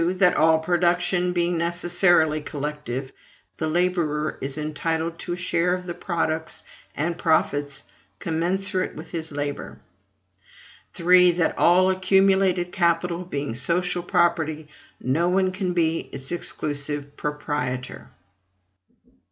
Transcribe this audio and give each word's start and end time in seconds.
That 0.03 0.35
all 0.35 0.57
production 0.57 1.31
being 1.31 1.59
necessarily 1.59 2.41
collective, 2.41 3.11
the 3.57 3.67
laborer 3.67 4.39
is 4.41 4.57
entitled 4.57 5.19
to 5.19 5.33
a 5.33 5.37
share 5.37 5.75
of 5.75 5.85
the 5.85 5.93
products 5.93 6.63
and 6.95 7.19
profits 7.19 7.83
commensurate 8.17 8.95
with 8.95 9.11
his 9.11 9.31
labor; 9.31 9.79
3. 10.95 11.29
That 11.33 11.55
all 11.55 11.91
accumulated 11.91 12.71
capital 12.71 13.23
being 13.23 13.53
social 13.53 14.01
property, 14.01 14.69
no 14.99 15.29
one 15.29 15.51
can 15.51 15.71
be 15.73 16.09
its 16.11 16.31
exclusive 16.31 17.15
proprietor. 17.15 18.09